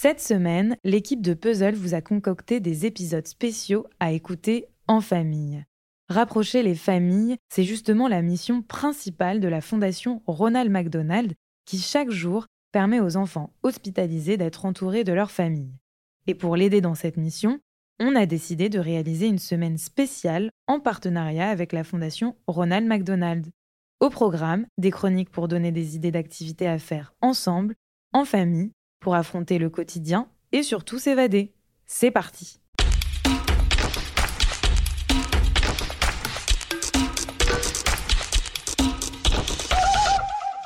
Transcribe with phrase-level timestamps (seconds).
[0.00, 5.64] Cette semaine, l'équipe de Puzzle vous a concocté des épisodes spéciaux à écouter en famille.
[6.08, 11.34] Rapprocher les familles, c'est justement la mission principale de la Fondation Ronald McDonald
[11.64, 15.74] qui chaque jour permet aux enfants hospitalisés d'être entourés de leur famille.
[16.28, 17.58] Et pour l'aider dans cette mission,
[17.98, 23.48] on a décidé de réaliser une semaine spéciale en partenariat avec la Fondation Ronald McDonald.
[23.98, 27.74] Au programme, des chroniques pour donner des idées d'activités à faire ensemble,
[28.12, 28.70] en famille,
[29.00, 31.52] pour affronter le quotidien et surtout s'évader.
[31.86, 32.60] C'est parti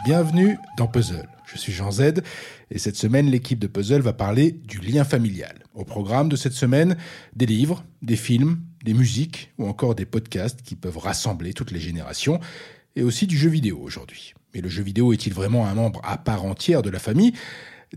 [0.04, 1.28] Bienvenue dans Puzzle.
[1.46, 2.22] Je suis Jean Z
[2.70, 5.62] et cette semaine l'équipe de Puzzle va parler du lien familial.
[5.74, 6.96] Au programme de cette semaine,
[7.36, 11.78] des livres, des films, des musiques ou encore des podcasts qui peuvent rassembler toutes les
[11.78, 12.40] générations
[12.96, 14.34] et aussi du jeu vidéo aujourd'hui.
[14.54, 17.32] Mais le jeu vidéo est-il vraiment un membre à part entière de la famille?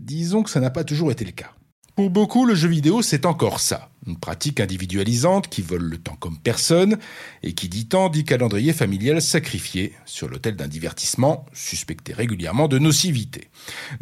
[0.00, 1.52] Disons que ça n'a pas toujours été le cas.
[1.96, 3.88] Pour beaucoup, le jeu vidéo, c'est encore ça.
[4.06, 6.98] Une pratique individualisante qui vole le temps comme personne
[7.42, 12.78] et qui dit temps dit calendrier familial sacrifié sur l'autel d'un divertissement suspecté régulièrement de
[12.78, 13.48] nocivité.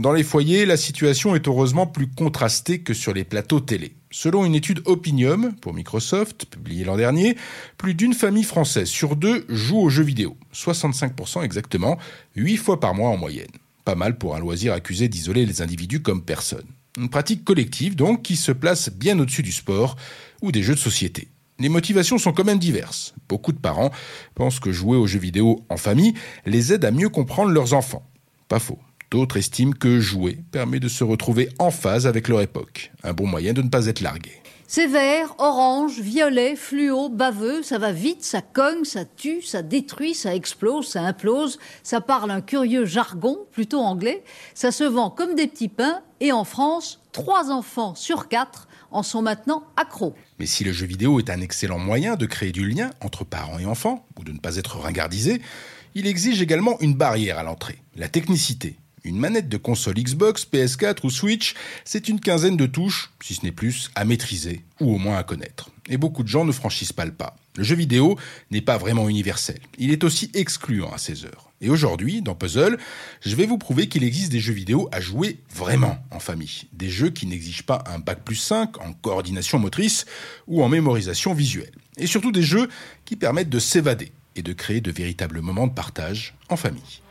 [0.01, 3.95] Dans les foyers, la situation est heureusement plus contrastée que sur les plateaux télé.
[4.11, 7.36] Selon une étude Opinium pour Microsoft, publiée l'an dernier,
[7.79, 10.36] plus d'une famille française sur deux joue aux jeux vidéo.
[10.53, 11.97] 65% exactement,
[12.34, 13.47] 8 fois par mois en moyenne.
[13.84, 16.66] Pas mal pour un loisir accusé d'isoler les individus comme personne.
[16.96, 19.96] Une pratique collective donc qui se place bien au-dessus du sport
[20.42, 21.28] ou des jeux de société.
[21.58, 23.14] Les motivations sont quand même diverses.
[23.28, 23.90] Beaucoup de parents
[24.34, 26.14] pensent que jouer aux jeux vidéo en famille
[26.46, 28.08] les aide à mieux comprendre leurs enfants.
[28.48, 28.78] Pas faux.
[29.10, 32.90] D'autres estiment que jouer permet de se retrouver en phase avec leur époque.
[33.05, 34.32] Un bon moyen de ne pas être largué.
[34.77, 40.17] C'est vert, orange, violet, fluo, baveux, ça va vite, ça cogne, ça tue, ça détruit,
[40.17, 45.36] ça explose, ça implose, ça parle un curieux jargon, plutôt anglais, ça se vend comme
[45.36, 50.17] des petits pains, et en France, trois enfants sur quatre en sont maintenant accros.
[50.40, 53.61] Mais si le jeu vidéo est un excellent moyen de créer du lien entre parents
[53.61, 55.41] et enfants, ou de ne pas être ringardisé,
[55.95, 58.77] il exige également une barrière à l'entrée, la technicité.
[59.07, 61.55] Une manette de console Xbox, PS4 ou Switch,
[61.85, 65.23] c'est une quinzaine de touches, si ce n'est plus, à maîtriser ou au moins à
[65.23, 65.69] connaître.
[65.91, 67.37] Et beaucoup de gens ne franchissent pas le pas.
[67.57, 68.19] Le jeu vidéo
[68.51, 69.61] n'est pas vraiment universel.
[69.77, 71.51] Il est aussi excluant à ses heures.
[71.61, 72.79] Et aujourd'hui, dans Puzzle,
[73.20, 76.63] je vais vous prouver qu'il existe des jeux vidéo à jouer vraiment en famille.
[76.73, 80.07] Des jeux qui n'exigent pas un bac plus 5 en coordination motrice
[80.47, 81.75] ou en mémorisation visuelle.
[81.98, 82.71] Et surtout des jeux
[83.05, 87.03] qui permettent de s'évader et de créer de véritables moments de partage en famille.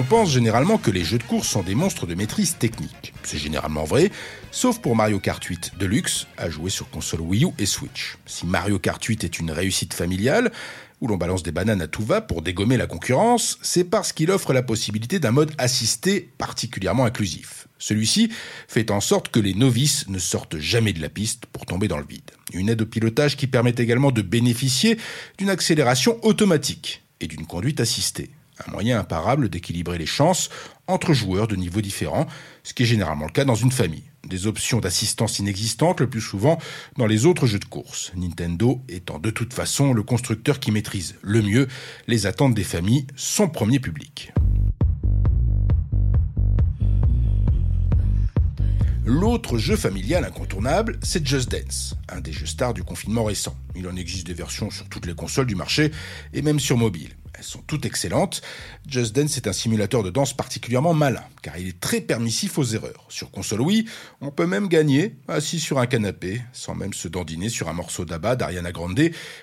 [0.00, 3.12] On pense généralement que les jeux de course sont des monstres de maîtrise technique.
[3.22, 4.10] C'est généralement vrai,
[4.50, 8.16] sauf pour Mario Kart 8 Deluxe, à jouer sur console Wii U et Switch.
[8.24, 10.52] Si Mario Kart 8 est une réussite familiale,
[11.02, 14.30] où l'on balance des bananes à tout va pour dégommer la concurrence, c'est parce qu'il
[14.30, 17.68] offre la possibilité d'un mode assisté particulièrement inclusif.
[17.78, 18.32] Celui-ci
[18.68, 21.98] fait en sorte que les novices ne sortent jamais de la piste pour tomber dans
[21.98, 22.30] le vide.
[22.54, 24.96] Une aide au pilotage qui permet également de bénéficier
[25.36, 28.30] d'une accélération automatique et d'une conduite assistée
[28.66, 30.50] un moyen imparable d'équilibrer les chances
[30.86, 32.26] entre joueurs de niveaux différents,
[32.62, 34.04] ce qui est généralement le cas dans une famille.
[34.26, 36.58] Des options d'assistance inexistantes le plus souvent
[36.96, 41.16] dans les autres jeux de course, Nintendo étant de toute façon le constructeur qui maîtrise
[41.22, 41.68] le mieux
[42.06, 44.32] les attentes des familles, son premier public.
[49.06, 53.56] L'autre jeu familial incontournable, c'est Just Dance, un des jeux stars du confinement récent.
[53.74, 55.90] Il en existe des versions sur toutes les consoles du marché
[56.32, 57.16] et même sur mobile.
[57.40, 58.42] Elles sont toutes excellentes.
[58.86, 62.64] Just Dance est un simulateur de danse particulièrement malin, car il est très permissif aux
[62.64, 63.06] erreurs.
[63.08, 63.86] Sur console Wii,
[64.20, 68.04] on peut même gagner assis sur un canapé, sans même se dandiner sur un morceau
[68.04, 69.00] d'abat d'Ariana Grande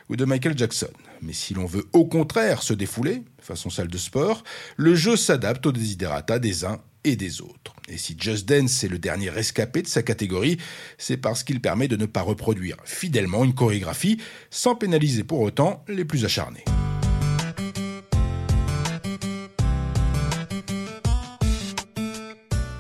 [0.10, 0.92] ou de Michael Jackson.
[1.24, 4.44] Mais si l'on veut au contraire se défouler, façon salle de sport,
[4.76, 7.74] le jeu s'adapte aux desiderata des uns et des autres.
[7.88, 10.60] Et si Just Dance est le dernier rescapé de sa catégorie,
[11.00, 15.84] c'est parce qu'il permet de ne pas reproduire fidèlement une chorégraphie sans pénaliser pour autant
[15.88, 16.66] les plus acharnés.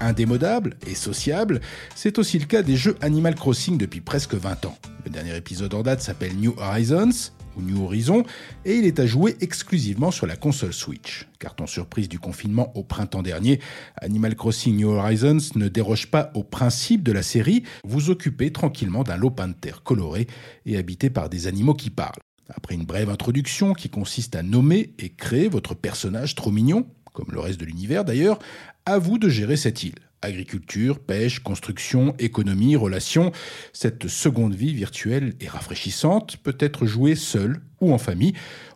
[0.07, 1.61] Indémodable et sociable,
[1.95, 4.77] c'est aussi le cas des jeux Animal Crossing depuis presque 20 ans.
[5.05, 8.23] Le dernier épisode en date s'appelle New Horizons, ou New Horizon,
[8.65, 11.27] et il est à jouer exclusivement sur la console Switch.
[11.39, 13.59] Carton surprise du confinement au printemps dernier,
[13.97, 19.03] Animal Crossing New Horizons ne déroge pas au principe de la série, vous occupez tranquillement
[19.03, 20.27] d'un lopin de terre coloré
[20.65, 22.21] et habité par des animaux qui parlent.
[22.49, 27.33] Après une brève introduction qui consiste à nommer et créer votre personnage trop mignon, comme
[27.33, 28.39] le reste de l'univers d'ailleurs,
[28.87, 29.99] à vous de gérer cette île.
[30.21, 33.33] Agriculture, pêche, construction, économie, relations,
[33.73, 38.31] cette seconde vie virtuelle et rafraîchissante peut être jouée seule ou en famille.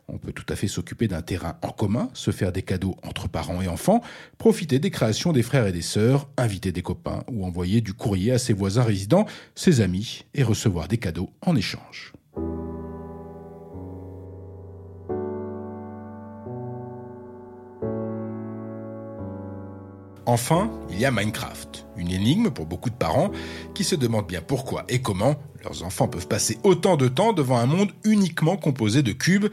[0.10, 3.30] On peut tout à fait s'occuper d'un terrain en commun, se faire des cadeaux entre
[3.30, 4.02] parents et enfants,
[4.38, 8.34] profiter des créations des frères et des sœurs, inviter des copains ou envoyer du courrier
[8.34, 9.26] à ses voisins résidents,
[9.56, 12.12] ses amis et recevoir des cadeaux en échange.
[20.32, 23.32] Enfin, il y a Minecraft, une énigme pour beaucoup de parents
[23.76, 27.58] qui se demandent bien pourquoi et comment leurs enfants peuvent passer autant de temps devant
[27.58, 29.50] un monde uniquement composé de cubes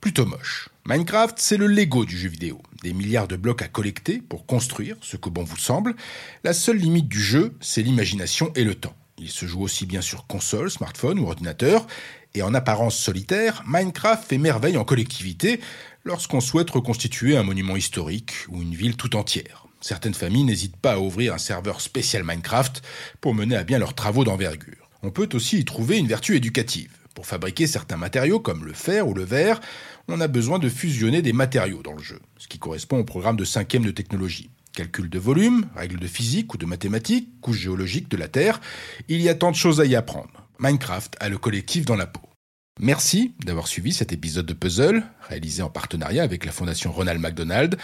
[0.00, 0.70] plutôt moches.
[0.86, 2.62] Minecraft, c'est le Lego du jeu vidéo.
[2.82, 5.96] Des milliards de blocs à collecter pour construire ce que bon vous semble.
[6.44, 8.96] La seule limite du jeu, c'est l'imagination et le temps.
[9.18, 11.86] Il se joue aussi bien sur console, smartphone ou ordinateur.
[12.32, 15.60] Et en apparence solitaire, Minecraft fait merveille en collectivité
[16.04, 19.66] lorsqu'on souhaite reconstituer un monument historique ou une ville tout entière.
[19.82, 22.82] Certaines familles n'hésitent pas à ouvrir un serveur spécial Minecraft
[23.20, 24.88] pour mener à bien leurs travaux d'envergure.
[25.02, 26.96] On peut aussi y trouver une vertu éducative.
[27.16, 29.60] Pour fabriquer certains matériaux comme le fer ou le verre,
[30.08, 33.36] on a besoin de fusionner des matériaux dans le jeu, ce qui correspond au programme
[33.36, 34.50] de cinquième de technologie.
[34.72, 38.60] Calcul de volume, règles de physique ou de mathématiques, couche géologique de la Terre,
[39.08, 40.48] il y a tant de choses à y apprendre.
[40.60, 42.31] Minecraft a le collectif dans la peau.
[42.80, 47.76] Merci d'avoir suivi cet épisode de Puzzle, réalisé en partenariat avec la Fondation Ronald McDonald.